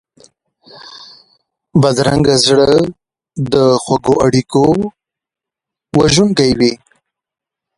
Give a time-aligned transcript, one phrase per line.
[1.81, 2.79] بدرنګه زړه
[3.53, 4.63] د خوږو اړیکو
[5.95, 6.73] قاتل وي